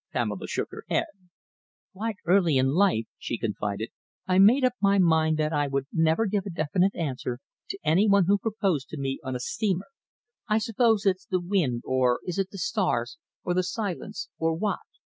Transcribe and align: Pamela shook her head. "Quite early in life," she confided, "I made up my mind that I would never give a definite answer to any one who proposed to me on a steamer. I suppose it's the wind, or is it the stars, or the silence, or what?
Pamela 0.13 0.47
shook 0.47 0.71
her 0.71 0.83
head. 0.89 1.05
"Quite 1.93 2.15
early 2.25 2.57
in 2.57 2.69
life," 2.69 3.05
she 3.19 3.37
confided, 3.37 3.89
"I 4.25 4.39
made 4.39 4.65
up 4.65 4.73
my 4.81 4.97
mind 4.97 5.37
that 5.37 5.53
I 5.53 5.67
would 5.67 5.85
never 5.93 6.25
give 6.25 6.47
a 6.47 6.49
definite 6.49 6.95
answer 6.95 7.37
to 7.69 7.77
any 7.83 8.09
one 8.09 8.25
who 8.25 8.39
proposed 8.39 8.89
to 8.89 8.97
me 8.97 9.19
on 9.23 9.35
a 9.35 9.39
steamer. 9.39 9.89
I 10.47 10.57
suppose 10.57 11.05
it's 11.05 11.27
the 11.27 11.39
wind, 11.39 11.83
or 11.85 12.19
is 12.25 12.39
it 12.39 12.49
the 12.49 12.57
stars, 12.57 13.19
or 13.43 13.53
the 13.53 13.61
silence, 13.61 14.27
or 14.39 14.55
what? 14.55 14.79